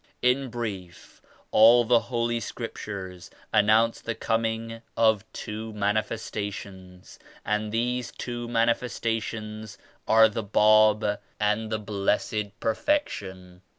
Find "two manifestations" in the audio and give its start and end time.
5.31-7.19, 8.11-9.77